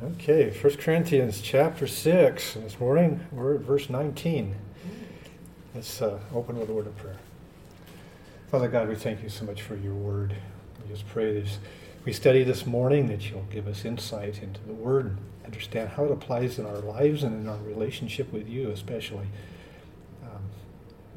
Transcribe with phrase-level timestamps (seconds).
[0.00, 2.54] Okay, 1 Corinthians chapter 6.
[2.54, 4.54] This morning we're at verse 19.
[5.74, 7.16] Let's uh, open with a word of prayer.
[8.48, 10.36] Father God, we thank you so much for your word.
[10.80, 11.58] We just pray that
[12.04, 16.04] we study this morning that you'll give us insight into the word and understand how
[16.04, 19.26] it applies in our lives and in our relationship with you, especially.
[20.22, 20.44] Um,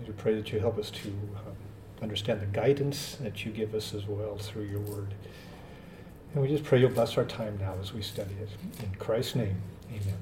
[0.07, 1.55] we pray that you help us to um,
[2.01, 5.13] understand the guidance that you give us as well through your word.
[6.33, 8.49] And we just pray you'll bless our time now as we study it.
[8.83, 9.55] In Christ's name,
[9.89, 10.17] amen.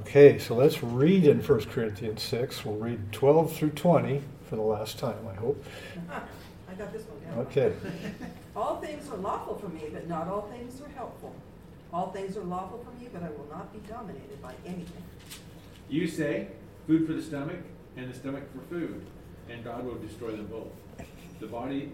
[0.00, 2.64] Okay, so let's read in 1 Corinthians 6.
[2.64, 5.64] We'll read 12 through 20 for the last time, I hope.
[6.10, 7.46] I got this one down.
[7.46, 7.72] Okay.
[8.56, 11.32] All things are lawful for me, but not all things are helpful.
[11.92, 15.04] All things are lawful for me, but I will not be dominated by anything.
[15.88, 16.48] You say,
[16.86, 17.60] food for the stomach,
[17.96, 19.06] and the stomach for food,
[19.48, 20.68] and God will destroy them both.
[21.40, 21.92] The body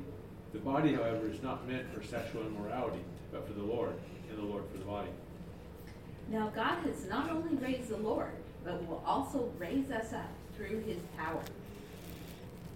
[0.54, 3.00] the body, however, is not meant for sexual immorality,
[3.32, 3.92] but for the Lord,
[4.30, 5.10] and the Lord for the body.
[6.30, 8.32] Now God has not only raised the Lord,
[8.64, 11.42] but will also raise us up through his power.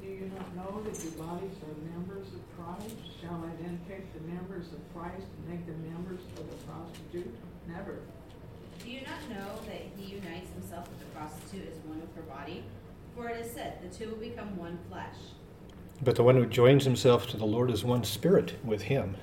[0.03, 2.97] Do you not know that your bodies are members of Christ?
[3.23, 7.33] Shall I then take the members of Christ and make them members of a prostitute?
[7.69, 8.01] Never.
[8.83, 12.23] Do you not know that he unites himself with the prostitute as one with her
[12.23, 12.65] body?
[13.15, 15.17] For it is said, the two will become one flesh.
[16.01, 19.17] But the one who joins himself to the Lord is one spirit with him.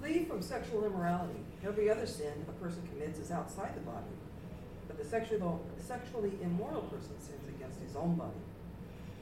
[0.00, 1.38] Flee from sexual immorality.
[1.64, 4.06] Every other sin a person commits is outside the body.
[4.88, 5.40] But the sexually,
[5.78, 8.32] sexually immoral person sins against his own body.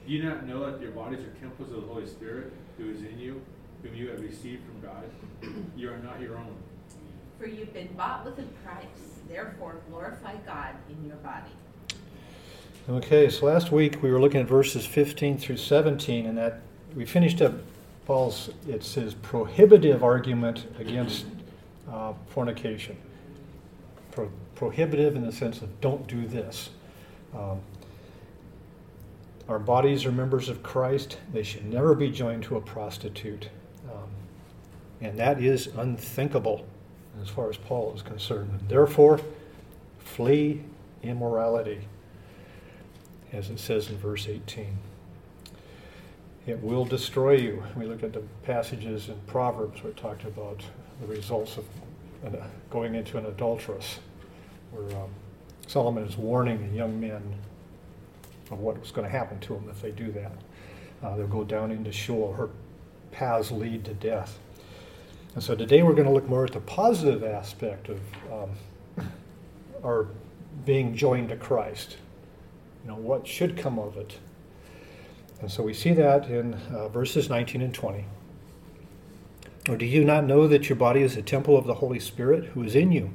[0.06, 3.02] Do you not know that your bodies are temples of the Holy Spirit who is
[3.02, 3.42] in you,
[3.82, 5.04] whom you have received from God?
[5.76, 6.56] you are not your own.
[7.38, 8.86] For you've been bought with a price.
[9.28, 11.50] Therefore, glorify God in your body.
[12.88, 16.62] Okay, so last week we were looking at verses 15 through 17, and that
[16.94, 17.54] we finished up
[18.06, 21.26] Paul's, it's his prohibitive argument against
[21.90, 22.96] uh, fornication.
[24.10, 26.70] Pro- prohibitive in the sense of don't do this.
[27.36, 27.60] Um,
[29.48, 31.18] our bodies are members of Christ.
[31.32, 33.48] They should never be joined to a prostitute.
[33.88, 34.08] Um,
[35.00, 36.66] and that is unthinkable
[37.22, 38.50] as far as Paul is concerned.
[38.58, 39.20] And therefore,
[39.98, 40.62] flee
[41.02, 41.86] immorality,
[43.32, 44.78] as it says in verse 18
[46.46, 47.62] it will destroy you.
[47.76, 50.62] We look at the passages in Proverbs where it talked about
[51.00, 51.64] the results of
[52.70, 53.98] going into an adulteress,
[54.72, 55.10] where um,
[55.66, 57.22] Solomon is warning the young men
[58.50, 60.32] of what was going to happen to them if they do that.
[61.02, 62.32] Uh, they'll go down into Sheol.
[62.32, 62.50] Her
[63.12, 64.38] paths lead to death.
[65.34, 68.00] And so today we're going to look more at the positive aspect of
[68.32, 69.06] um,
[69.84, 70.08] our
[70.66, 71.96] being joined to Christ.
[72.82, 74.18] You know, what should come of it?
[75.40, 78.04] And so we see that in uh, verses 19 and 20.
[79.68, 82.46] Or do you not know that your body is a temple of the Holy Spirit
[82.46, 83.10] who is in you,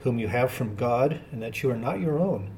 [0.00, 2.50] whom you have from God, and that you are not your own?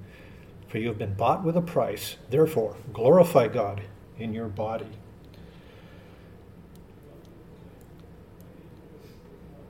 [0.68, 2.16] For you have been bought with a price.
[2.28, 3.82] Therefore, glorify God
[4.18, 4.86] in your body.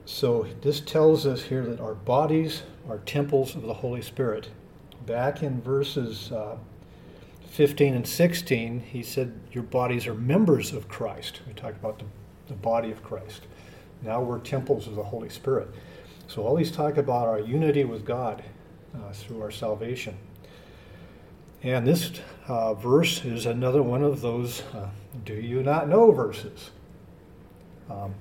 [0.06, 4.48] So this tells us here that our bodies are temples of the Holy Spirit.
[5.04, 6.56] Back in verses uh,
[7.50, 11.40] 15 and 16, he said, Your bodies are members of Christ.
[11.46, 12.04] We talked about the,
[12.48, 13.46] the body of Christ.
[14.02, 15.68] Now we're temples of the Holy Spirit.
[16.28, 18.42] So all these talk about our unity with God
[18.94, 20.16] uh, through our salvation.
[21.62, 22.12] And this
[22.48, 24.88] uh, verse is another one of those uh,
[25.24, 26.70] do you not know verses.
[27.90, 28.14] Um,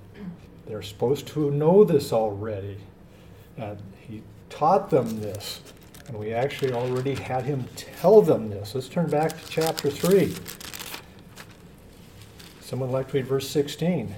[0.65, 2.77] they're supposed to know this already.
[3.57, 5.61] And he taught them this.
[6.07, 8.75] And we actually already had him tell them this.
[8.75, 10.35] Let's turn back to chapter 3.
[12.61, 14.13] Someone like to read verse 16.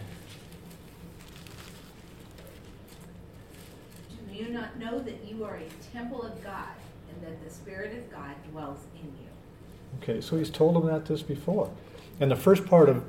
[4.29, 6.67] Do you not know that you are a temple of God
[7.09, 10.01] and that the Spirit of God dwells in you?
[10.01, 11.71] Okay, so he's told them that this before.
[12.19, 13.03] And the first part of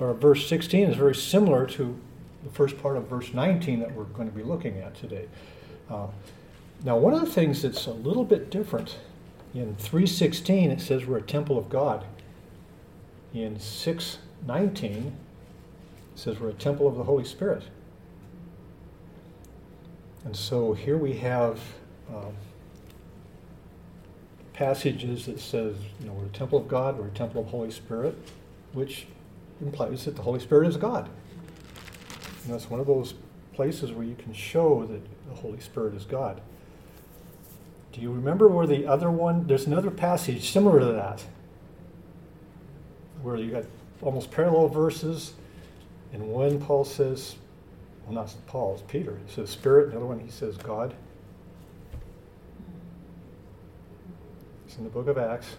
[0.00, 1.96] or verse 16 is very similar to
[2.42, 5.26] the first part of verse 19 that we're going to be looking at today.
[5.90, 6.06] Uh,
[6.82, 8.96] now, one of the things that's a little bit different
[9.52, 12.06] in 316 it says we're a temple of God.
[13.34, 15.12] In 619 it
[16.18, 17.64] says we're a temple of the Holy Spirit.
[20.24, 21.60] And so here we have
[22.08, 22.34] um,
[24.54, 27.70] passages that says, you know, we're a temple of God, we're a temple of Holy
[27.70, 28.16] Spirit,
[28.72, 29.06] which
[29.60, 31.10] implies that the Holy Spirit is God.
[32.44, 33.14] And that's one of those
[33.52, 36.40] places where you can show that the Holy Spirit is God.
[37.92, 41.24] Do you remember where the other one, there's another passage similar to that,
[43.22, 43.64] where you got
[44.00, 45.34] almost parallel verses,
[46.12, 47.36] and one Paul says,
[48.04, 49.18] well, not Paul, it's Peter.
[49.26, 49.90] He says Spirit.
[49.90, 50.94] Another one, he says God.
[54.66, 55.56] It's in the book of Acts.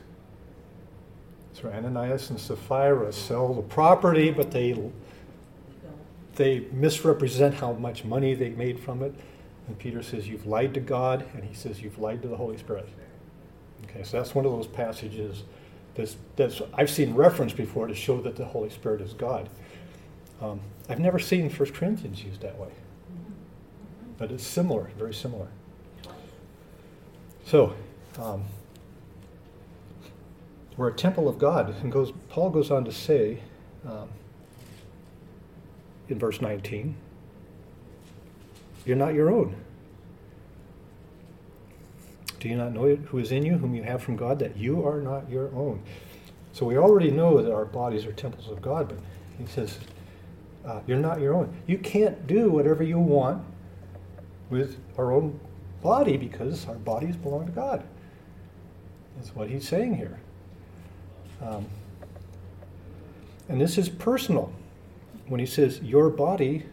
[1.53, 4.89] So Ananias and Sapphira sell the property, but they
[6.35, 9.13] they misrepresent how much money they made from it.
[9.67, 12.57] And Peter says, You've lied to God, and he says, You've lied to the Holy
[12.57, 12.87] Spirit.
[13.85, 15.43] Okay, so that's one of those passages
[15.95, 19.49] that's, that's I've seen referenced before to show that the Holy Spirit is God.
[20.41, 22.69] Um, I've never seen 1 Corinthians used that way,
[24.17, 25.47] but it's similar, very similar.
[27.45, 27.75] So,
[28.19, 28.45] um,
[30.77, 32.11] we're a temple of God, and goes.
[32.29, 33.39] Paul goes on to say
[33.85, 34.07] um,
[36.07, 36.95] in verse 19,
[38.85, 39.55] "You're not your own."
[42.41, 44.57] Do you not know it, who is in you, whom you have from God, that
[44.57, 45.83] you are not your own?
[46.53, 48.97] So we already know that our bodies are temples of God, but
[49.37, 49.77] he says,
[50.65, 51.53] uh, You're not your own.
[51.67, 53.43] You can't do whatever you want
[54.49, 55.39] with our own
[55.83, 57.83] body because our bodies belong to God.
[59.15, 60.19] That's what he's saying here.
[61.41, 61.67] Um,
[63.49, 64.51] and this is personal.
[65.27, 66.65] When he says your body,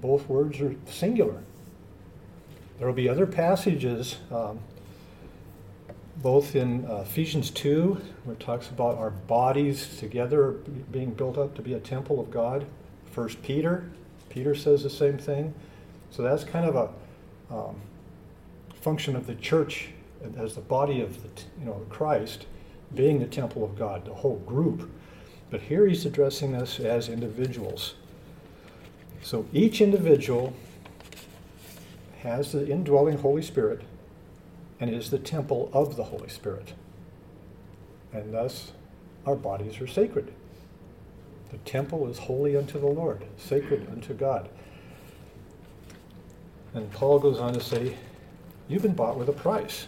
[0.00, 1.42] both words are singular.
[2.78, 4.58] There will be other passages, um,
[6.16, 10.52] both in uh, Ephesians 2, where it talks about our bodies together
[10.90, 12.66] being built up to be a temple of God.
[13.12, 13.90] First Peter,
[14.28, 15.54] Peter says the same thing.
[16.10, 17.76] So that's kind of a um,
[18.80, 19.88] function of the church
[20.38, 22.46] as the body of the, you know Christ
[22.94, 24.90] being the temple of God, the whole group.
[25.50, 27.94] But here he's addressing us as individuals.
[29.22, 30.54] So each individual
[32.20, 33.82] has the indwelling Holy Spirit
[34.80, 36.74] and is the temple of the Holy Spirit.
[38.12, 38.72] And thus,
[39.24, 40.32] our bodies are sacred.
[41.50, 44.48] The temple is holy unto the Lord, sacred unto God.
[46.74, 47.96] And Paul goes on to say,
[48.68, 49.86] You've been bought with a price.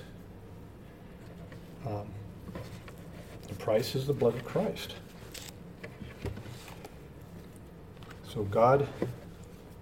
[1.87, 2.07] Um,
[3.49, 4.95] the price is the blood of Christ.
[8.33, 8.87] So God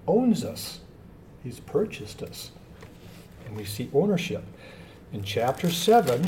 [0.06, 0.80] owns us.
[1.42, 2.50] He's purchased us.
[3.46, 4.44] And we see ownership.
[5.12, 6.24] In chapter 7,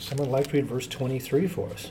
[0.00, 1.90] someone like to read verse 23 for us.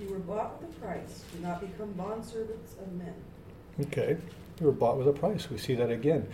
[0.00, 1.24] You were bought with a price.
[1.34, 3.14] Do not become bondservants of men.
[3.80, 4.16] Okay.
[4.60, 5.50] You were bought with a price.
[5.50, 6.26] We see that again.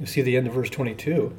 [0.00, 1.36] You see the end of verse 22.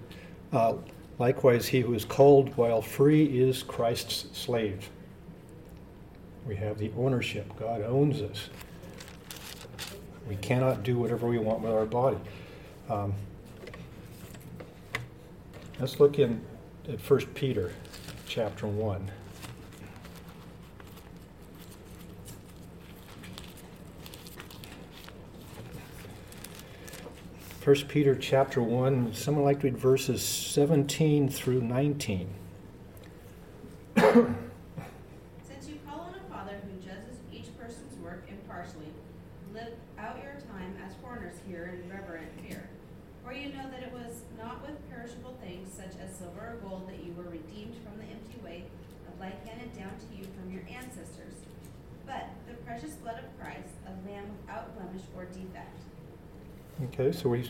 [0.52, 0.76] Uh,
[1.18, 4.90] Likewise, he who is called while free is Christ's slave.
[6.46, 7.58] We have the ownership.
[7.58, 8.50] God owns us.
[10.28, 12.18] We cannot do whatever we want with our body.
[12.90, 13.14] Um,
[15.80, 16.42] let's look in
[16.88, 17.74] at 1 Peter
[18.28, 19.12] chapter 1.
[27.66, 32.30] 1 Peter chapter 1, someone like to read verses 17 through 19.
[33.96, 38.94] Since you call on a Father who judges each person's work impartially,
[39.52, 42.70] live out your time as foreigners here in reverent fear.
[43.24, 46.88] For you know that it was not with perishable things such as silver or gold
[46.88, 48.66] that you were redeemed from the empty way
[49.10, 51.34] of life handed down to you from your ancestors,
[52.06, 55.82] but the precious blood of Christ, a lamb without blemish or defect.
[56.84, 57.50] Okay, so he's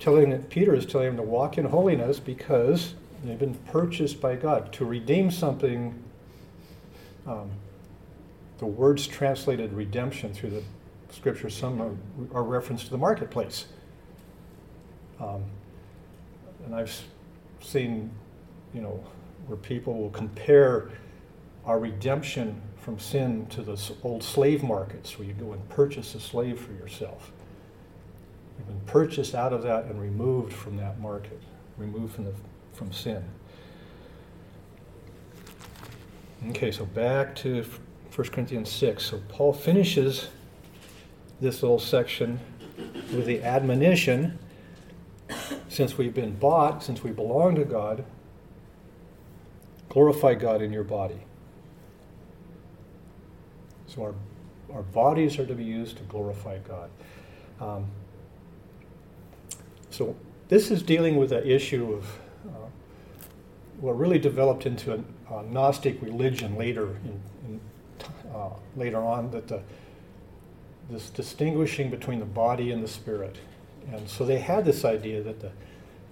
[0.00, 4.34] telling that Peter is telling him to walk in holiness because they've been purchased by
[4.34, 6.02] God to redeem something.
[7.26, 7.50] Um,
[8.56, 10.62] the words translated redemption through the
[11.10, 11.94] scripture, some are,
[12.32, 13.66] are reference to the marketplace.
[15.20, 15.44] Um,
[16.64, 16.98] and I've
[17.60, 18.10] seen,
[18.72, 19.04] you know,
[19.48, 20.92] where people will compare
[21.66, 26.20] our redemption from sin to the old slave markets where you go and purchase a
[26.20, 27.32] slave for yourself.
[28.58, 31.40] We've been purchased out of that and removed from that market,
[31.76, 32.34] removed from, the,
[32.72, 33.24] from sin.
[36.50, 37.64] Okay, so back to
[38.14, 39.04] 1 Corinthians 6.
[39.04, 40.28] So Paul finishes
[41.40, 42.40] this little section
[43.14, 44.38] with the admonition
[45.68, 48.04] since we've been bought, since we belong to God,
[49.88, 51.20] glorify God in your body.
[53.86, 54.14] So our,
[54.72, 56.90] our bodies are to be used to glorify God.
[57.60, 57.86] Um,
[59.96, 60.14] so
[60.48, 62.04] this is dealing with the issue of
[62.48, 62.66] uh,
[63.80, 67.60] what really developed into a, a Gnostic religion later in, in
[68.34, 69.62] uh, later on that the,
[70.90, 73.36] this distinguishing between the body and the spirit.
[73.90, 75.50] And so they had this idea that the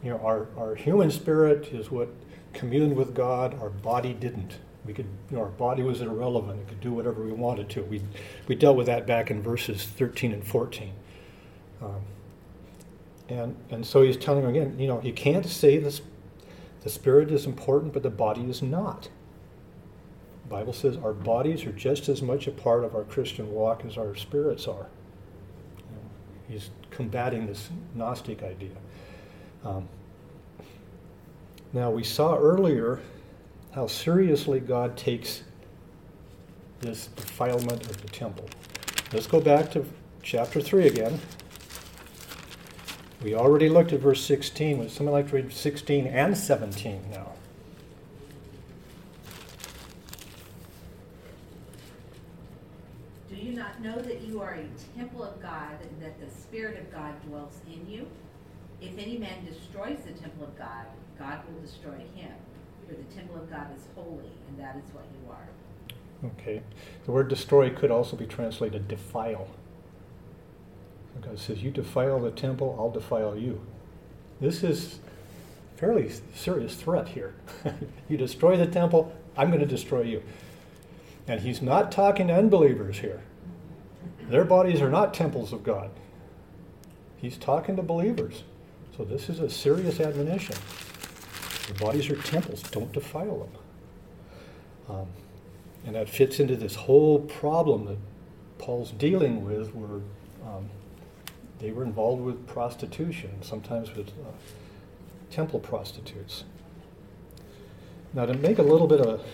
[0.02, 2.08] you know our, our human spirit is what
[2.54, 4.56] communed with God, our body didn't.
[4.86, 6.60] We could, you know, our body was irrelevant.
[6.60, 7.82] It could do whatever we wanted to.
[7.82, 8.02] We,
[8.48, 10.92] we dealt with that back in verses 13 and 14.
[11.82, 12.02] Um,
[13.28, 16.02] and, and so he's telling them again, you know, you can't say this,
[16.82, 19.08] the spirit is important, but the body is not.
[20.44, 23.84] The Bible says our bodies are just as much a part of our Christian walk
[23.86, 24.86] as our spirits are.
[25.78, 26.10] You know,
[26.48, 28.76] he's combating this Gnostic idea.
[29.64, 29.88] Um,
[31.72, 33.00] now, we saw earlier
[33.72, 35.42] how seriously God takes
[36.80, 38.48] this defilement of the temple.
[39.12, 39.84] Let's go back to
[40.22, 41.18] chapter 3 again.
[43.24, 44.76] We already looked at verse 16.
[44.78, 47.32] Would someone like to read 16 and 17 now?
[53.30, 56.78] Do you not know that you are a temple of God and that the Spirit
[56.78, 58.06] of God dwells in you?
[58.82, 60.84] If any man destroys the temple of God,
[61.18, 62.32] God will destroy him.
[62.86, 66.28] For the temple of God is holy, and that is what you are.
[66.36, 66.60] Okay.
[67.06, 69.48] The word destroy could also be translated defile.
[71.22, 73.60] God says, You defile the temple, I'll defile you.
[74.40, 74.98] This is
[75.76, 77.34] fairly serious threat here.
[78.08, 80.22] you destroy the temple, I'm going to destroy you.
[81.26, 83.22] And he's not talking to unbelievers here.
[84.28, 85.90] Their bodies are not temples of God.
[87.16, 88.44] He's talking to believers.
[88.96, 90.56] So this is a serious admonition.
[91.68, 94.96] Your bodies are temples, don't defile them.
[94.96, 95.06] Um,
[95.86, 97.98] and that fits into this whole problem that
[98.58, 100.00] Paul's dealing with, where
[100.46, 100.68] um,
[101.58, 104.32] they were involved with prostitution, sometimes with uh,
[105.30, 106.44] temple prostitutes.
[108.12, 109.24] Now, to make a little bit of,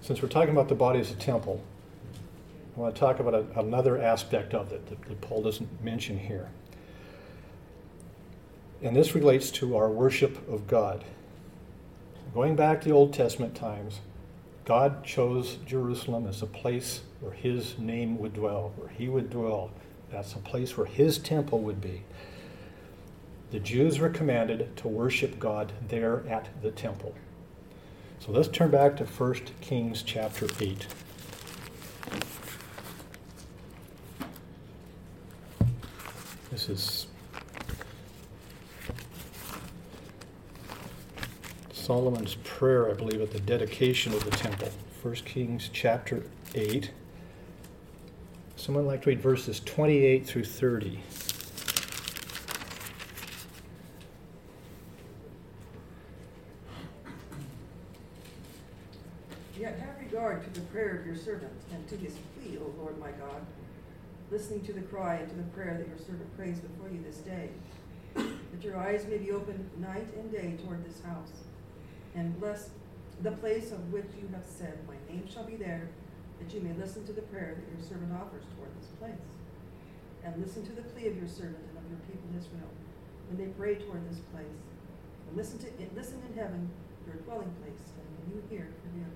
[0.00, 1.62] since we're talking about the body as a temple,
[2.76, 6.18] I want to talk about a, another aspect of it that, that Paul doesn't mention
[6.18, 6.48] here.
[8.82, 11.04] And this relates to our worship of God.
[12.32, 14.00] Going back to the Old Testament times,
[14.64, 19.72] God chose Jerusalem as a place where his name would dwell, where he would dwell.
[20.10, 22.04] That's a place where his temple would be.
[23.50, 27.14] The Jews were commanded to worship God there at the temple.
[28.18, 30.86] So let's turn back to 1 Kings chapter 8.
[36.50, 37.06] This is
[41.72, 44.68] Solomon's prayer, I believe, at the dedication of the temple.
[45.02, 46.24] 1 Kings chapter
[46.54, 46.90] 8.
[48.68, 51.00] Someone like to read verses 28 through 30.
[59.58, 63.00] Yet have regard to the prayer of your servant and to his plea, O Lord
[63.00, 63.40] my God,
[64.30, 67.16] listening to the cry and to the prayer that your servant prays before you this
[67.20, 67.48] day,
[68.14, 71.32] that your eyes may be open night and day toward this house,
[72.14, 72.68] and bless
[73.22, 75.88] the place of which you have said, My name shall be there,
[76.38, 79.28] that you may listen to the prayer that your servant offers toward this place.
[80.24, 82.70] And listen to the plea of your servant and of your people Israel,
[83.28, 84.58] when they pray toward this place.
[85.28, 86.68] And listen to listen in heaven,
[87.06, 89.12] your dwelling place, and you hear, forgive.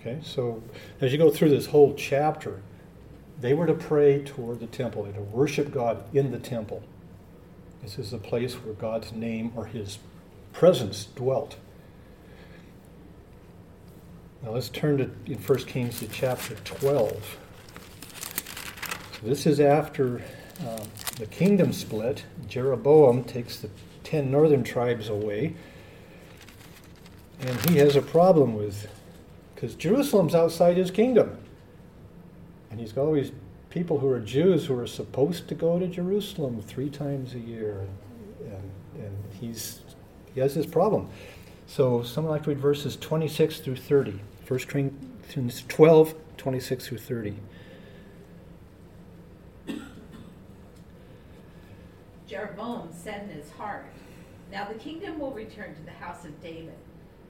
[0.00, 0.62] Okay, so
[1.00, 2.62] as you go through this whole chapter,
[3.40, 6.82] they were to pray toward the temple, they were to worship God in the temple.
[7.82, 9.98] This is the place where God's name or his
[10.52, 11.56] presence dwelt.
[14.42, 17.38] Now let's turn to in 1 Kings to chapter 12.
[19.12, 20.22] So this is after
[20.60, 20.86] um,
[21.18, 22.24] the kingdom split.
[22.46, 23.70] Jeroboam takes the
[24.04, 25.54] ten northern tribes away,
[27.40, 28.88] and he has a problem with
[29.54, 31.36] because Jerusalem's outside his kingdom.
[32.70, 33.32] And he's got all these
[33.70, 37.80] people who are Jews who are supposed to go to Jerusalem three times a year.
[37.80, 38.70] And, and,
[39.04, 39.80] and he's,
[40.32, 41.08] he has this problem.
[41.68, 44.20] So someone like to read verses 26 through 30.
[44.48, 47.36] 1 Corinthians 12, 26 through 30.
[52.26, 53.84] Jeroboam said in his heart,
[54.50, 56.74] Now the kingdom will return to the house of David.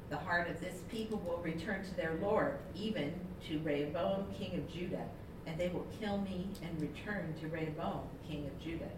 [0.08, 3.12] The heart of this people will return to their Lord, even
[3.48, 5.08] to Rehoboam, king of Judah,
[5.46, 8.90] and they will kill me and return to Rehoboam, king of Judah.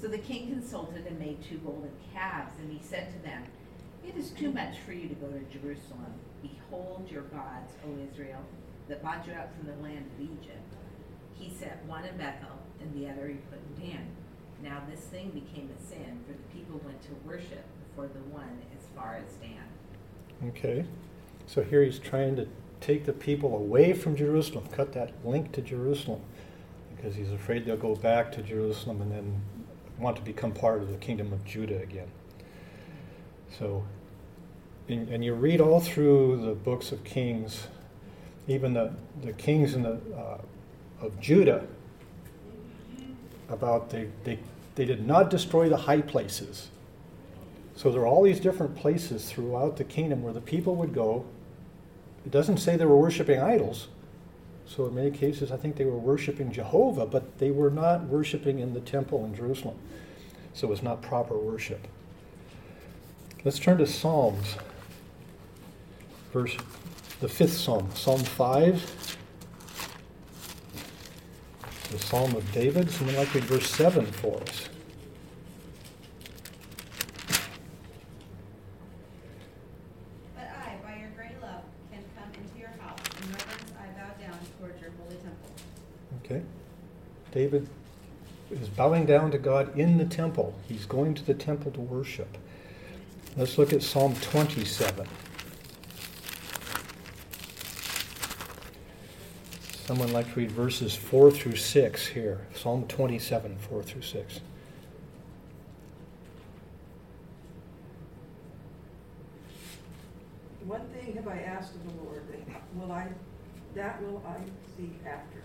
[0.00, 3.42] So the king consulted and made two golden calves, and he said to them,
[4.08, 6.14] It is too much for you to go to Jerusalem.
[6.40, 8.40] Behold your gods, O Israel,
[8.88, 10.74] that brought you out from the land of Egypt.
[11.34, 14.06] He set one in Bethel, and the other he put in Dan.
[14.62, 18.62] Now this thing became a sin, for the people went to worship before the one
[18.74, 20.48] as far as Dan.
[20.48, 20.86] Okay.
[21.46, 22.48] So here he's trying to
[22.80, 26.22] take the people away from Jerusalem, cut that link to Jerusalem,
[26.96, 29.42] because he's afraid they'll go back to Jerusalem and then
[29.98, 32.10] want to become part of the kingdom of Judah again.
[33.58, 33.84] So
[34.88, 37.68] and, and you read all through the books of Kings,
[38.46, 38.92] even the,
[39.22, 40.38] the kings in the, uh,
[41.00, 41.66] of Judah,
[43.48, 44.38] about they, they,
[44.74, 46.68] they did not destroy the high places.
[47.76, 51.24] So there are all these different places throughout the kingdom where the people would go.
[52.26, 53.88] It doesn't say they were worshiping idols.
[54.66, 58.58] So in many cases, I think they were worshiping Jehovah, but they were not worshiping
[58.58, 59.78] in the temple in Jerusalem.
[60.52, 61.86] So it was not proper worship.
[63.44, 64.56] Let's turn to Psalms.
[66.32, 66.56] Verse
[67.20, 69.16] the fifth psalm, Psalm 5.
[71.90, 72.90] The Psalm of David.
[72.90, 74.68] Someone like read verse 7 for us.
[80.36, 83.00] But I, by your great love, can come into your house.
[83.20, 85.50] In reverence I bow down towards your holy temple.
[86.24, 86.42] Okay?
[87.32, 87.68] David
[88.50, 90.54] is bowing down to God in the temple.
[90.68, 92.38] He's going to the temple to worship.
[93.36, 95.06] Let's look at Psalm 27.
[99.88, 102.46] Someone like to read verses 4 through 6 here.
[102.54, 104.40] Psalm 27, 4 through 6.
[110.66, 112.22] One thing have I asked of the Lord,
[112.74, 113.08] will I,
[113.74, 114.36] that will I
[114.76, 115.40] seek after,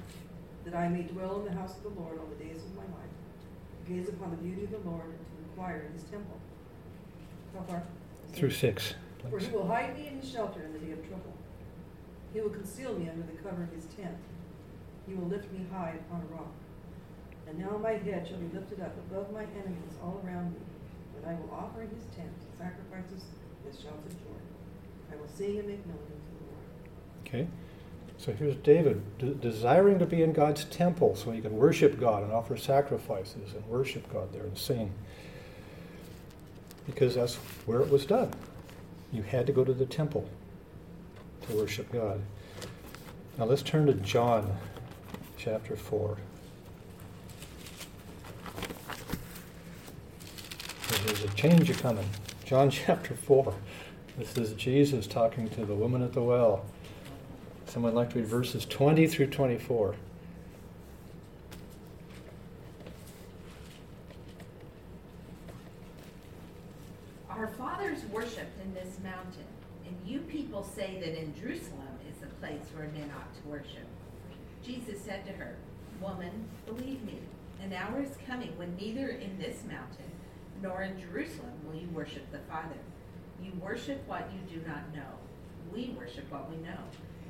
[0.65, 2.81] that I may dwell in the house of the Lord all the days of my
[2.81, 3.13] life,
[3.85, 6.37] to gaze upon the beauty of the Lord and to inquire in his temple.
[7.55, 7.83] How far?
[8.33, 8.95] Through 6.
[9.29, 11.31] For he will hide me in his shelter in the day of trouble.
[12.33, 14.17] He will conceal me under the cover of his tent.
[15.07, 16.51] He will lift me high upon a rock.
[17.47, 20.59] And now my head shall be lifted up above my enemies all around me,
[21.17, 23.25] and I will offer in his tent sacrifices
[23.65, 24.39] with shouts of joy.
[25.11, 27.27] I will sing and make melody to the Lord.
[27.27, 27.47] Okay?
[28.17, 32.23] So here's David de- desiring to be in God's temple so he can worship God
[32.23, 34.91] and offer sacrifices and worship God there and sing.
[36.85, 38.31] Because that's where it was done.
[39.11, 40.29] You had to go to the temple
[41.47, 42.21] to worship God.
[43.37, 44.57] Now let's turn to John
[45.43, 46.17] chapter 4.
[50.87, 52.07] There's a change a coming.
[52.45, 53.53] John chapter 4.
[54.17, 56.63] This is Jesus talking to the woman at the well.
[57.65, 59.95] Someone like to read verses 20 through 24.
[67.29, 69.43] Our fathers worshipped in this mountain,
[69.85, 73.87] and you people say that in Jerusalem is the place where men ought to worship.
[74.63, 75.55] Jesus said to her,
[76.01, 77.19] Woman, believe me,
[77.61, 80.11] an hour is coming when neither in this mountain
[80.61, 82.79] nor in Jerusalem will you worship the Father.
[83.41, 85.19] You worship what you do not know.
[85.73, 86.79] We worship what we know,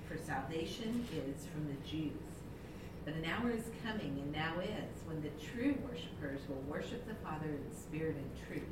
[0.07, 2.11] for salvation is from the Jews.
[3.05, 7.15] But an hour is coming, and now is, when the true worshipers will worship the
[7.15, 8.69] Father in spirit and truth.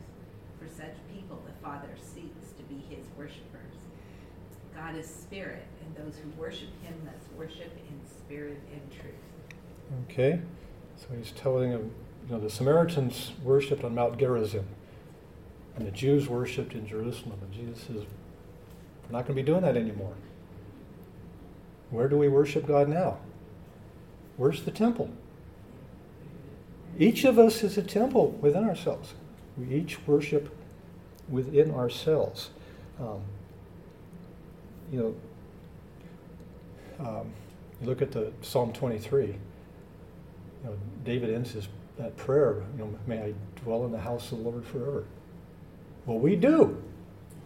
[0.59, 3.70] For such people the Father seeks to be his worshipers.
[4.81, 10.09] God is spirit, and those who worship him must worship in spirit and truth.
[10.09, 10.41] Okay?
[10.97, 11.91] So he's telling them,
[12.27, 14.65] you know, the Samaritans worshipped on Mount Gerizim,
[15.75, 17.39] and the Jews worshipped in Jerusalem.
[17.41, 20.13] And Jesus says, we're not going to be doing that anymore.
[21.91, 23.19] Where do we worship God now?
[24.37, 25.11] Where's the temple?
[26.97, 29.13] Each of us is a temple within ourselves.
[29.57, 30.55] We each worship
[31.29, 32.49] within ourselves.
[32.99, 33.21] Um,
[34.91, 35.15] you
[36.99, 37.33] know, um,
[37.79, 39.27] you look at the Psalm 23.
[39.27, 39.35] You
[40.63, 42.63] know, David ends his that prayer.
[42.77, 45.05] You know, may I dwell in the house of the Lord forever.
[46.05, 46.81] Well, we do.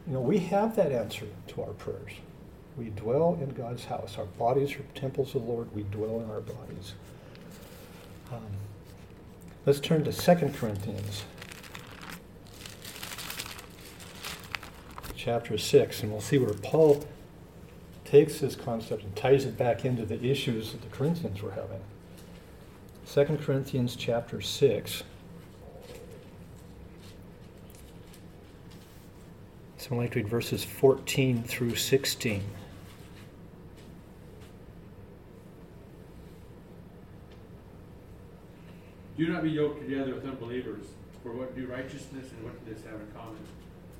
[0.07, 2.11] You know, we have that answer to our prayers.
[2.77, 4.17] We dwell in God's house.
[4.17, 5.73] Our bodies are temples of the Lord.
[5.73, 6.93] We dwell in our bodies.
[8.31, 8.41] Um,
[9.65, 11.23] let's turn to 2 Corinthians
[15.15, 17.03] chapter 6, and we'll see where Paul
[18.15, 21.81] takes this concept and ties it back into the issues that the Corinthians were having.
[23.11, 25.03] 2 Corinthians chapter 6.
[29.75, 32.41] Someone like to read verses 14 through 16.
[39.17, 40.85] Do not be yoked together with unbelievers.
[41.21, 43.41] For what do righteousness and wickedness have in common?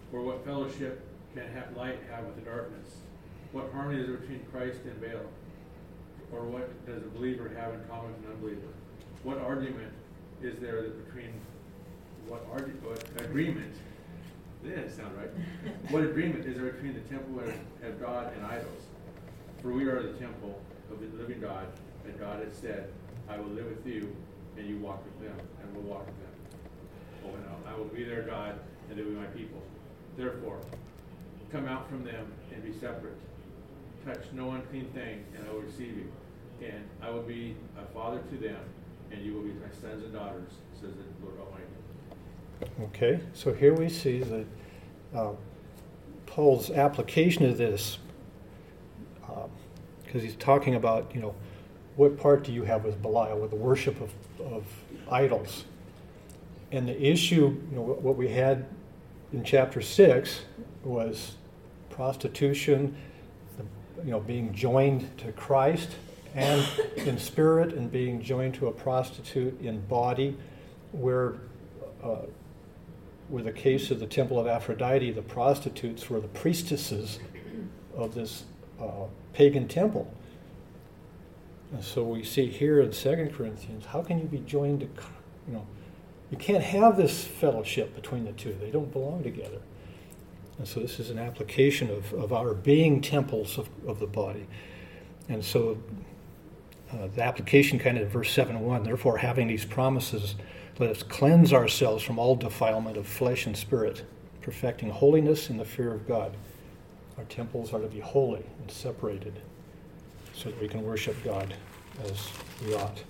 [0.09, 2.95] For what fellowship can have light have with the darkness?
[3.55, 5.23] What harmony is there between Christ and Baal?
[6.33, 8.67] Or what does a believer have in common with an unbeliever?
[9.23, 9.93] What argument
[10.43, 11.31] is there that between
[12.27, 13.73] what, argu- what agreement?
[14.61, 15.31] That didn't sound right.
[15.89, 17.47] What agreement is there between the temple of,
[17.87, 18.83] of God and idols?
[19.61, 20.59] For we are the temple
[20.91, 21.67] of the living God,
[22.03, 22.91] and God has said,
[23.29, 24.13] I will live with you,
[24.57, 26.33] and you walk with them, and will walk with them.
[27.23, 29.61] Oh, and I will be their God, and they will be my people.
[30.17, 30.59] Therefore,
[31.53, 33.15] come out from them and be separate.
[34.05, 36.11] Touch no unclean thing, and I will receive you.
[36.61, 38.59] And I will be a father to them,
[39.11, 41.65] and you will be my sons and daughters, says the Lord Almighty.
[42.83, 44.45] Okay, so here we see that
[45.15, 45.31] uh,
[46.27, 47.97] Paul's application of this,
[50.05, 51.33] because he's talking about, you know,
[51.95, 54.65] what part do you have with Belial, with the worship of, of
[55.09, 55.65] idols?
[56.71, 58.65] And the issue, you know, what we had
[59.33, 60.41] in chapter six
[60.83, 61.35] was
[61.89, 62.95] prostitution,
[64.03, 65.89] you know, being joined to Christ
[66.33, 66.65] and
[66.97, 70.37] in spirit, and being joined to a prostitute in body,
[70.91, 71.35] where,
[72.03, 72.17] uh,
[73.29, 77.19] with the case of the temple of Aphrodite, the prostitutes were the priestesses
[77.95, 78.43] of this
[78.79, 80.13] uh, pagan temple.
[81.73, 84.85] And so we see here in 2 Corinthians, how can you be joined to,
[85.47, 85.65] you know,
[86.31, 88.55] you can't have this fellowship between the two.
[88.59, 89.59] They don't belong together.
[90.57, 94.47] And so this is an application of, of our being temples of, of the body.
[95.27, 95.77] And so
[96.91, 100.35] uh, the application kind of verse 7 1 therefore, having these promises,
[100.79, 104.03] let us cleanse ourselves from all defilement of flesh and spirit,
[104.41, 106.35] perfecting holiness in the fear of God.
[107.17, 109.39] Our temples are to be holy and separated
[110.33, 111.53] so that we can worship God
[112.03, 112.27] as
[112.65, 113.03] we ought.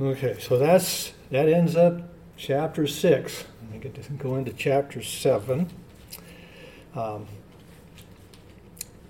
[0.00, 2.02] Okay, so that's that ends up
[2.36, 3.44] chapter six.
[3.62, 5.70] Let me get to go into chapter seven.
[6.94, 7.26] Um,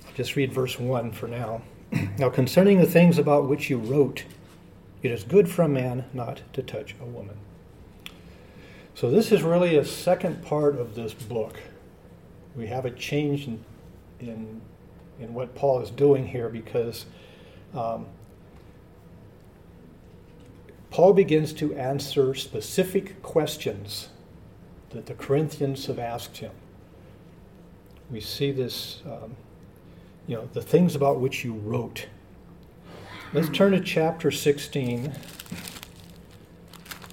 [0.06, 1.62] I'll just read verse one for now.
[2.18, 4.24] now, concerning the things about which you wrote,
[5.02, 7.36] it is good for a man not to touch a woman.
[8.94, 11.56] So this is really a second part of this book.
[12.54, 13.64] We have a change in
[14.20, 14.60] in,
[15.18, 17.06] in what Paul is doing here because
[17.74, 18.06] um,
[21.00, 24.10] Paul begins to answer specific questions
[24.90, 26.50] that the Corinthians have asked him.
[28.10, 29.34] We see this, um,
[30.26, 32.06] you know, the things about which you wrote.
[33.32, 35.10] Let's turn to chapter 16.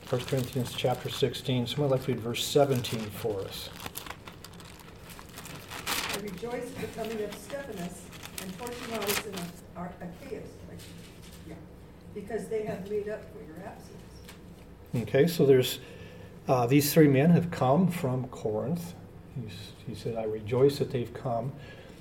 [0.10, 1.68] 1 Corinthians chapter 16.
[1.68, 3.70] Someone like to read verse 17 for us.
[6.14, 8.02] I rejoice at the coming of Stephanus
[8.42, 9.42] and Fortunatus and
[9.78, 10.40] Ar- Achaeus, like, yeah,
[12.26, 15.08] because they have made up for your absence.
[15.08, 15.80] Okay, so there's
[16.48, 18.94] uh, these three men have come from Corinth.
[19.40, 19.54] He's,
[19.86, 21.52] he said, I rejoice that they've come.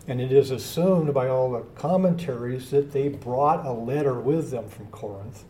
[0.09, 4.69] And it is assumed by all the commentaries that they brought a letter with them
[4.69, 5.45] from Corinth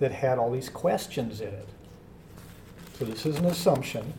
[0.00, 1.68] that had all these questions in it.
[2.98, 4.12] So this is an assumption.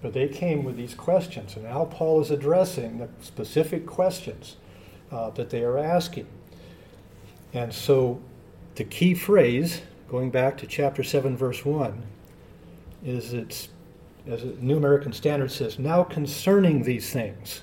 [0.00, 1.56] But they came with these questions.
[1.56, 4.56] And now Paul is addressing the specific questions
[5.12, 6.26] uh, that they are asking.
[7.56, 8.20] And so
[8.74, 12.02] the key phrase, going back to chapter 7, verse 1,
[13.02, 13.68] is it's,
[14.26, 17.62] as a New American Standard says, now concerning these things.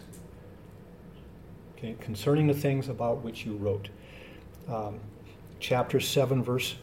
[1.78, 3.90] Okay, concerning the things about which you wrote.
[4.68, 5.00] Um,
[5.60, 6.76] chapter 7, verse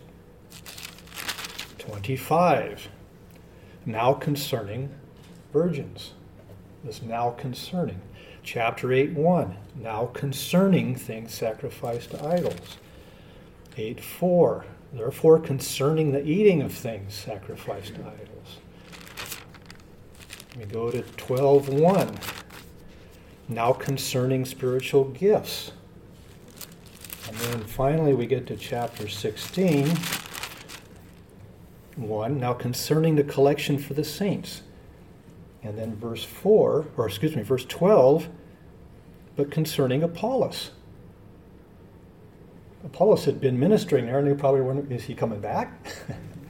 [1.79, 2.89] 25.
[3.87, 4.89] Now concerning
[5.53, 6.13] virgins.
[6.85, 8.01] This now concerning.
[8.45, 9.57] Chapter 8, 1.
[9.83, 12.77] Now concerning things sacrificed to idols.
[13.77, 14.65] 8, 4.
[14.93, 18.59] Therefore, concerning the eating of things sacrificed to idols.
[20.59, 22.19] We go to 12, 1.
[23.49, 25.73] Now concerning spiritual gifts.
[27.29, 29.89] And then finally, we get to chapter 16,
[31.97, 32.41] 1.
[32.41, 34.63] Now concerning the collection for the saints.
[35.63, 38.29] And then verse 4, or excuse me, verse 12,
[39.37, 40.71] but concerning Apollos.
[42.85, 45.73] Apollos had been ministering there, and they probably wondering, is he coming back?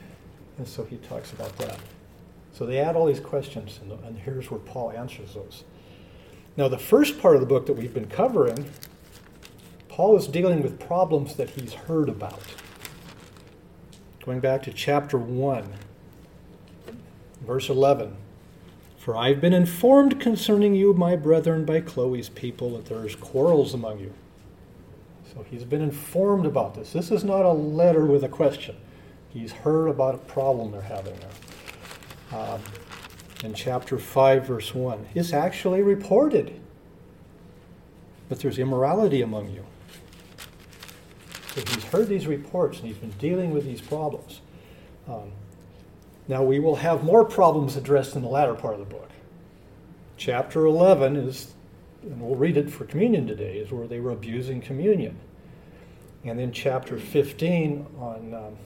[0.59, 1.79] and so he talks about that.
[2.53, 5.65] So they add all these questions, and, and here's where Paul answers those.
[6.57, 8.71] Now, the first part of the book that we've been covering,
[9.89, 12.43] Paul is dealing with problems that he's heard about.
[14.25, 15.73] Going back to chapter 1,
[17.45, 18.17] verse 11.
[18.99, 23.17] For I have been informed concerning you, my brethren, by Chloe's people, that there is
[23.17, 24.13] quarrels among you.
[25.33, 26.93] So he's been informed about this.
[26.93, 28.77] This is not a letter with a question.
[29.29, 32.41] He's heard about a problem they're having there.
[32.41, 32.61] Um,
[33.45, 36.61] in chapter 5, verse 1, it's actually reported
[38.29, 39.65] that there's immorality among you.
[41.55, 44.41] So he's heard these reports and he's been dealing with these problems.
[45.09, 45.33] Um,
[46.29, 49.11] now we will have more problems addressed in the latter part of the book.
[50.17, 51.55] Chapter 11 is,
[52.03, 55.19] and we'll read it for communion today, is where they were abusing communion.
[56.25, 58.57] And then chapter 15 on um,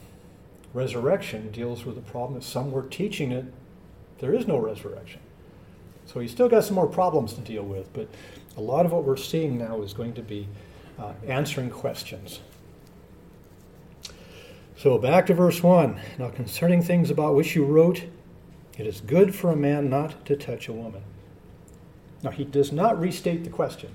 [0.73, 3.45] resurrection deals with the problem that some were teaching it
[4.19, 5.19] there is no resurrection.
[6.05, 8.07] So he's still got some more problems to deal with, but
[8.57, 10.47] a lot of what we're seeing now is going to be
[10.97, 12.39] uh, answering questions.
[14.77, 15.99] So back to verse 1.
[16.19, 18.03] Now, concerning things about which you wrote,
[18.77, 21.01] it is good for a man not to touch a woman.
[22.25, 23.91] Now, he does not restate the question.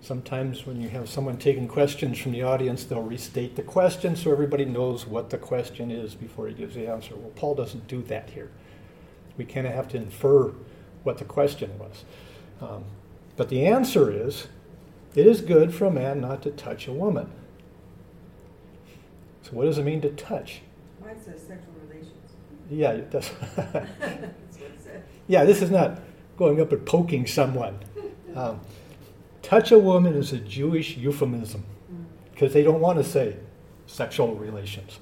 [0.00, 4.32] Sometimes when you have someone taking questions from the audience, they'll restate the question so
[4.32, 7.14] everybody knows what the question is before he gives the answer.
[7.14, 8.50] Well, Paul doesn't do that here.
[9.36, 10.54] We kind of have to infer
[11.04, 12.04] what the question was.
[12.60, 12.82] Um,
[13.36, 14.48] but the answer is
[15.14, 17.30] it is good for a man not to touch a woman.
[19.42, 20.62] So, what does it mean to touch?
[21.00, 22.12] Mine says sexual relations.
[22.68, 23.28] Yeah, that's.
[23.56, 25.04] That's what it said.
[25.28, 26.00] yeah, this is not
[26.36, 27.78] going up and poking someone.
[28.34, 28.60] Um,
[29.42, 31.64] touch a woman is a Jewish euphemism
[32.32, 33.36] because they don't want to say
[33.86, 34.98] sexual relations.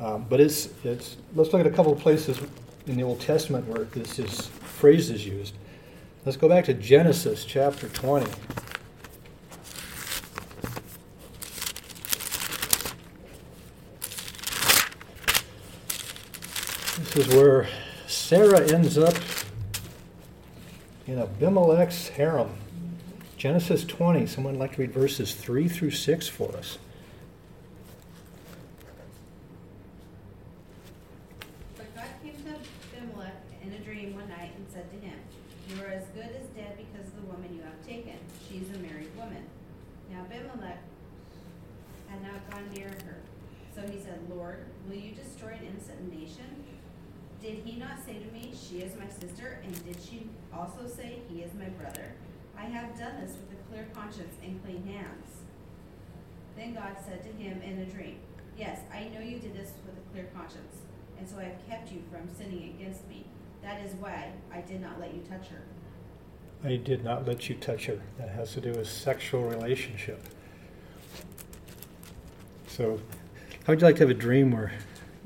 [0.00, 2.40] Um, but it's, it's, let's look at a couple of places
[2.86, 5.54] in the Old Testament where this is, phrase is used.
[6.24, 8.26] Let's go back to Genesis chapter 20.
[16.98, 17.68] This is where
[18.06, 19.14] Sarah ends up
[21.10, 22.50] in Abimelech's harem.
[23.36, 24.26] Genesis 20.
[24.26, 26.78] Someone like to read verses 3 through 6 for us.
[31.76, 32.54] But God came to
[32.96, 35.18] Abimelech in a dream one night and said to him,
[35.68, 38.14] You are as good as dead because of the woman you have taken.
[38.48, 39.42] She is a married woman.
[40.12, 40.78] Now Abimelech
[42.06, 43.16] had not gone near her.
[43.74, 46.64] So he said, Lord, will you destroy an innocent nation?
[47.42, 49.60] Did he not say to me, She is my sister?
[49.64, 50.26] And did she
[50.60, 52.12] also say, He is my brother?
[52.56, 55.40] I have done this with a clear conscience and clean hands.
[56.56, 58.18] Then God said to him in a dream,
[58.58, 60.76] Yes, I know you did this with a clear conscience,
[61.18, 63.24] and so I have kept you from sinning against me.
[63.62, 65.62] That is why I did not let you touch her.
[66.62, 68.00] I did not let you touch her.
[68.18, 70.22] That has to do with sexual relationship.
[72.66, 73.00] So,
[73.64, 74.72] how would you like to have a dream where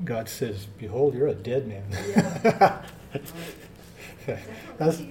[0.05, 2.83] God says, Behold, you're a dead man?
[4.77, 5.01] That's,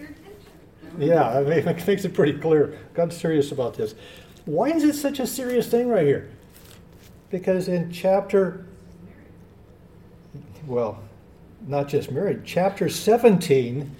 [0.98, 2.78] yeah, I mean, it makes it pretty clear.
[2.94, 3.94] God's serious about this.
[4.44, 6.30] Why is it such a serious thing right here?
[7.30, 8.66] Because in chapter,
[10.66, 11.02] well,
[11.66, 13.94] not just married, chapter 17,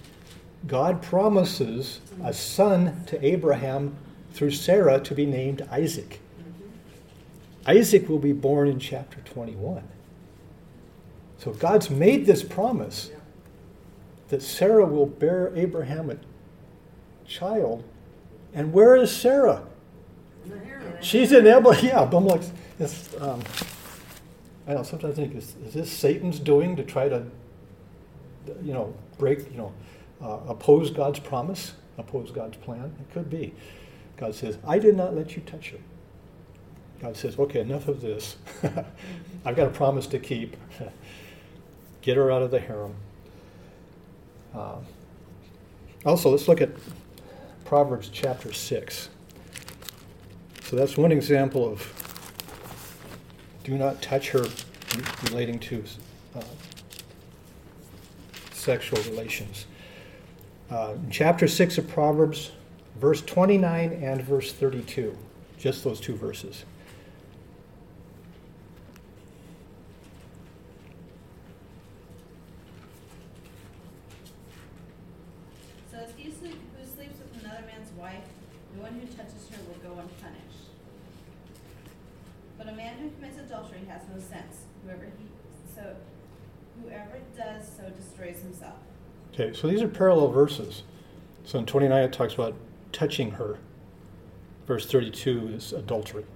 [0.66, 3.96] God promises a son to Abraham
[4.32, 6.20] through Sarah to be named Isaac.
[7.66, 9.82] Isaac will be born in chapter 21.
[11.38, 13.10] So God's made this promise
[14.28, 16.16] that Sarah will bear Abraham a
[17.26, 17.84] child.
[18.52, 19.66] And where is Sarah?
[20.48, 20.96] Harem.
[21.00, 21.82] She's in Abimelech.
[21.82, 22.52] Yeah, Abimelech's.
[22.78, 23.42] It's, um,
[24.66, 24.82] I know.
[24.82, 27.24] Sometimes I think is, is this Satan's doing to try to,
[28.62, 29.72] you know, break, you know,
[30.22, 32.94] uh, oppose God's promise, oppose God's plan?
[33.00, 33.54] It could be.
[34.16, 35.78] God says, "I did not let you touch her."
[37.00, 38.36] God says, "Okay, enough of this.
[39.44, 40.56] I've got a promise to keep.
[42.02, 42.94] Get her out of the harem."
[44.54, 44.76] Uh,
[46.04, 46.70] also, let's look at
[47.64, 49.08] Proverbs chapter six.
[50.62, 51.82] So that's one example of
[53.64, 54.44] do not touch her
[55.24, 55.84] relating to
[56.36, 56.42] uh,
[58.52, 59.66] sexual relations.
[60.70, 62.50] Uh, chapter 6 of Proverbs,
[62.98, 65.16] verse 29 and verse 32,
[65.58, 66.64] just those two verses.
[75.92, 78.24] So if he sleep, who sleeps with another man's wife,
[78.74, 80.70] the one who touches her will go unpunished.
[82.56, 84.64] But a man who commits adultery has no sense.
[84.84, 85.26] Whoever he
[85.74, 85.96] so
[86.82, 88.74] whoever does so destroys himself.
[89.32, 90.82] Okay, so these are parallel verses.
[91.46, 92.54] So in 29 it talks about
[92.92, 93.56] touching her.
[94.66, 96.26] Verse 32 is adultery.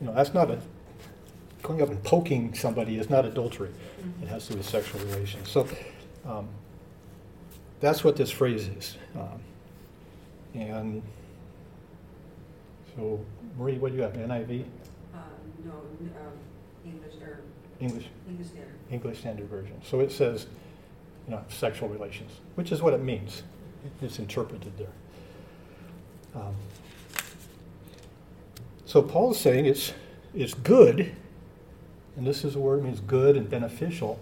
[0.00, 0.58] You know, that's not a
[1.62, 3.68] going up and poking somebody is not adultery.
[4.22, 5.50] It has to do with sexual relations.
[5.50, 5.68] So
[6.24, 6.48] um,
[7.80, 8.96] that's what this phrase is.
[9.14, 9.40] Um,
[10.54, 11.02] and
[12.96, 13.20] so,
[13.58, 14.14] Marie, what do you have?
[14.14, 14.64] NIV,
[15.12, 15.18] Uh,
[15.66, 15.78] no, um,
[16.86, 17.40] English, or
[17.80, 18.74] English, English Standard.
[18.90, 19.78] English Standard Version.
[19.84, 20.46] So it says,
[21.32, 23.42] know, sexual relations, which is what it means.
[24.02, 24.88] It's interpreted there.
[26.34, 26.54] Um,
[28.86, 29.92] so is saying it's
[30.34, 31.14] it's good,
[32.16, 34.18] and this is a word that means good and beneficial,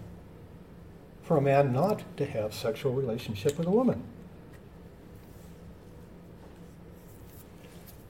[1.23, 4.03] for a man not to have sexual relationship with a woman.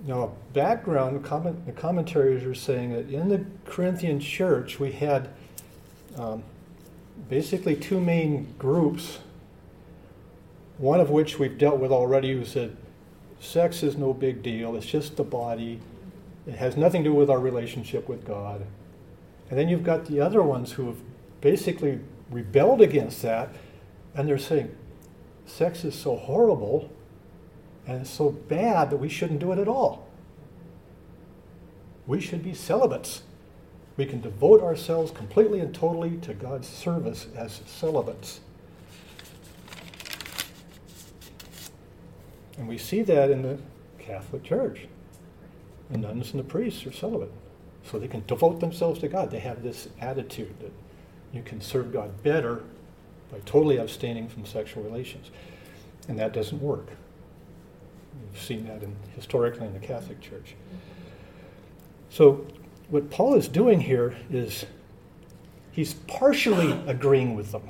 [0.05, 5.29] Now, background, comment, the commentaries are saying that in the Corinthian church we had
[6.17, 6.43] um,
[7.29, 9.19] basically two main groups,
[10.79, 12.77] one of which we've dealt with already, who said
[13.41, 15.81] sex is no big deal, it's just the body,
[16.47, 18.65] it has nothing to do with our relationship with God.
[19.51, 20.99] And then you've got the other ones who have
[21.41, 23.51] basically rebelled against that,
[24.15, 24.75] and they're saying
[25.47, 26.91] sex is so horrible
[27.87, 30.07] and it's so bad that we shouldn't do it at all.
[32.07, 33.23] We should be celibates.
[33.97, 38.41] We can devote ourselves completely and totally to God's service as celibates.
[42.57, 43.59] And we see that in the
[43.99, 44.87] Catholic Church.
[45.91, 47.33] The nuns and the priests are celibate.
[47.85, 49.31] So they can devote themselves to God.
[49.31, 50.73] They have this attitude that
[51.33, 52.63] you can serve God better
[53.31, 55.31] by totally abstaining from sexual relations.
[56.09, 56.89] And that doesn't work.
[58.33, 60.55] We've seen that in, historically in the Catholic Church.
[62.11, 62.47] So,
[62.93, 64.67] what Paul is doing here is
[65.71, 67.63] he's partially agreeing with them.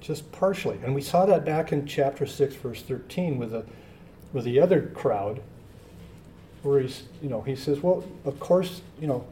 [0.00, 0.78] Just partially.
[0.84, 3.66] And we saw that back in chapter 6, verse 13, with, the
[4.32, 5.42] with the other crowd,
[6.62, 9.26] where he's, you know, he says, well, of course, you know,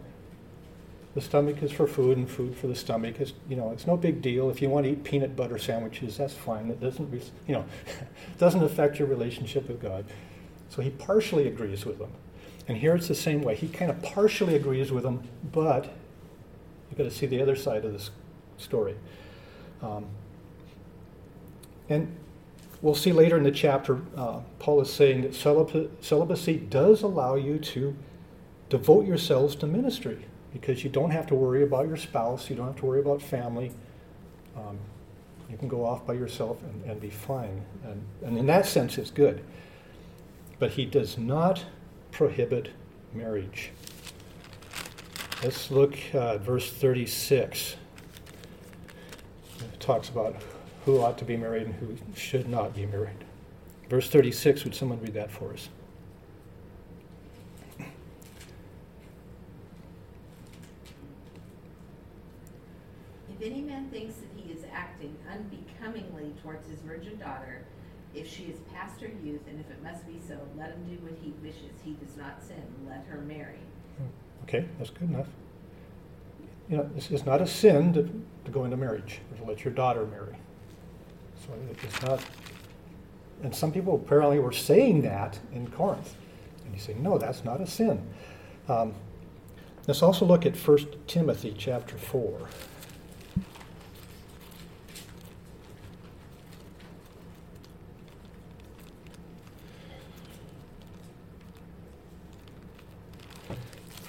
[1.15, 3.97] the stomach is for food and food for the stomach is you know it's no
[3.97, 7.13] big deal if you want to eat peanut butter sandwiches that's fine it doesn't
[7.49, 7.65] you know
[8.39, 10.05] doesn't affect your relationship with god
[10.69, 12.13] so he partially agrees with them
[12.69, 15.85] and here it's the same way he kind of partially agrees with them but
[16.91, 18.11] you've got to see the other side of this
[18.57, 18.95] story
[19.83, 20.07] um,
[21.89, 22.15] and
[22.83, 27.59] we'll see later in the chapter uh, paul is saying that celibacy does allow you
[27.59, 27.97] to
[28.69, 32.67] devote yourselves to ministry because you don't have to worry about your spouse, you don't
[32.67, 33.71] have to worry about family.
[34.57, 34.79] Um,
[35.51, 37.63] you can go off by yourself and, and be fine.
[37.85, 39.43] And, and in that sense, it's good.
[40.59, 41.65] But he does not
[42.11, 42.71] prohibit
[43.13, 43.71] marriage.
[45.43, 47.77] Let's look uh, at verse 36.
[49.61, 50.37] It talks about
[50.85, 53.25] who ought to be married and who should not be married.
[53.89, 55.69] Verse 36, would someone read that for us?
[63.41, 67.65] If any man thinks that he is acting unbecomingly towards his virgin daughter,
[68.21, 71.03] if she is past her youth, and if it must be so, let him do
[71.05, 71.73] what he wishes.
[71.85, 72.63] He does not sin.
[72.89, 73.59] Let her marry.
[74.45, 75.27] Okay, that's good enough.
[76.69, 78.03] You know, it's, it's not a sin to,
[78.45, 80.37] to go into marriage or to let your daughter marry.
[81.47, 81.53] So
[81.83, 82.21] it's not.
[83.43, 86.15] And some people apparently were saying that in Corinth.
[86.65, 88.03] And you say, no, that's not a sin.
[88.69, 88.95] Um,
[89.87, 92.49] let's also look at 1 Timothy chapter 4.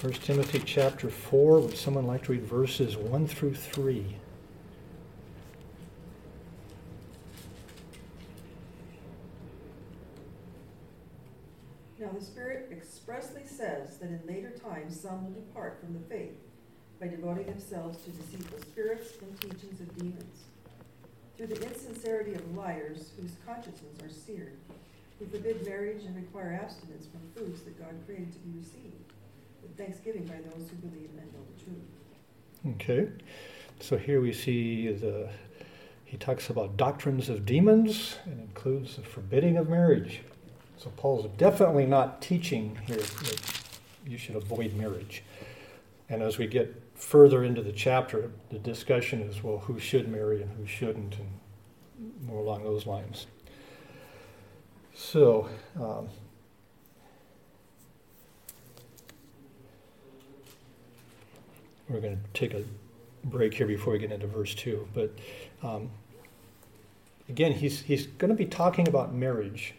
[0.10, 1.60] First Timothy chapter 4.
[1.60, 4.16] Would someone like to read verses 1 through 3?
[12.00, 16.40] Now the Spirit expressly says that in later times some will depart from the faith
[17.00, 20.46] by devoting themselves to deceitful spirits and teachings of demons,
[21.38, 24.58] through the insincerity of liars whose consciences are seared,
[25.20, 29.09] who forbid marriage and require abstinence from foods that God created to be received
[29.78, 32.76] thanksgiving by those who believe and know the truth.
[32.76, 33.10] Okay.
[33.80, 35.30] So here we see the
[36.10, 40.22] he talks about doctrines of demons and includes the forbidding of marriage.
[40.78, 43.70] So Paul's definitely not teaching here that
[44.08, 45.24] you should avoid marriage.
[46.10, 50.42] And as we get further into the chapter, the discussion is well, who should marry
[50.42, 53.28] and who shouldn't, and more along those lines.
[54.96, 55.48] So,
[55.80, 56.10] um,
[61.90, 62.64] we're going to take a
[63.24, 64.88] break here before we get into verse 2.
[64.94, 65.12] But
[65.64, 65.90] um,
[67.28, 69.74] again, he's, he's going to be talking about marriage.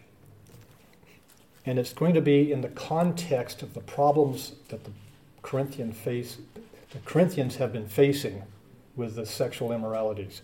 [1.65, 4.91] And it's going to be in the context of the problems that the
[5.41, 6.37] Corinthian face,
[6.91, 8.43] the Corinthians have been facing
[8.95, 10.41] with the sexual immoralities.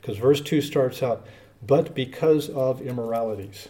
[0.00, 1.26] Because verse 2 starts out,
[1.66, 3.68] but because of immoralities.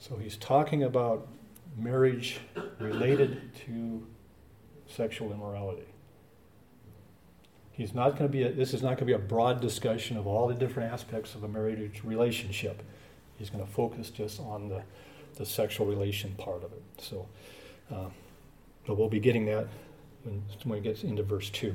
[0.00, 1.28] So he's talking about
[1.76, 2.40] marriage
[2.78, 4.02] related to
[4.88, 5.86] sexual immorality.
[7.72, 8.42] He's not going to be.
[8.42, 11.34] A, this is not going to be a broad discussion of all the different aspects
[11.34, 12.82] of a marriage relationship.
[13.38, 14.82] He's going to focus just on the,
[15.36, 16.82] the sexual relation part of it.
[16.98, 17.26] So,
[17.92, 18.06] uh,
[18.84, 19.68] but we'll be getting that
[20.24, 21.74] when, when it gets into verse two.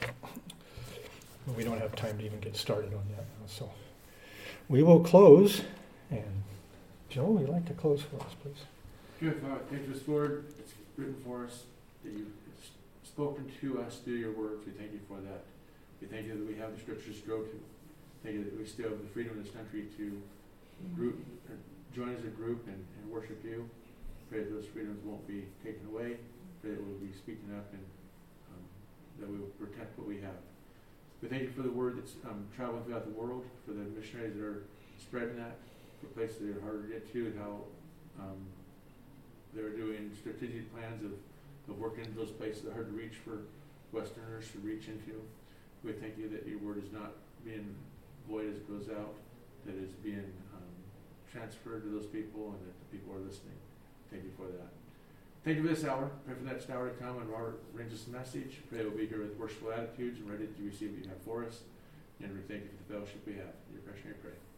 [0.00, 3.24] But We don't have time to even get started on that.
[3.24, 3.70] Now, So,
[4.68, 5.62] we will close
[6.10, 6.42] And
[7.08, 8.54] Joe, would you like to close for us, please?
[9.20, 11.64] Good, Father, thank you word, it's written for us,
[12.04, 12.32] that you've
[13.04, 15.44] spoken to us through your words, we thank you for that.
[16.00, 17.60] We thank you that we have the scriptures to go to.
[18.22, 20.22] Thank you that we still have the freedom in this country to
[20.96, 21.18] group,
[21.94, 23.68] join as a group and, and worship you.
[24.30, 26.16] Pray that those freedoms won't be taken away,
[26.62, 27.82] pray that we'll be speaking up and,
[28.54, 28.62] um,
[29.18, 30.38] that we will protect what we have.
[31.20, 34.36] We thank you for the word that's, um, traveling throughout the world, for the missionaries
[34.36, 34.62] that are
[35.00, 35.58] spreading that,
[36.00, 37.64] for places that are harder to get to, and how,
[38.20, 38.38] um,
[39.52, 41.12] they're doing strategic plans of,
[41.70, 43.46] of working into those places that are hard to reach for
[43.92, 45.22] Westerners to reach into.
[45.82, 47.12] We thank you that your word is not
[47.44, 47.74] being
[48.28, 49.14] void as it goes out,
[49.66, 50.70] that it's being um,
[51.32, 53.56] transferred to those people and that the people are listening.
[54.10, 54.68] Thank you for that.
[55.44, 56.10] Thank you for this hour.
[56.26, 58.60] Pray for the next hour to come and Robert brings us a message.
[58.68, 61.44] Pray we'll be here with worshipful attitudes and ready to receive what you have for
[61.44, 61.60] us.
[62.20, 63.56] And we thank you for the fellowship we have.
[63.68, 64.49] In your precious name pray.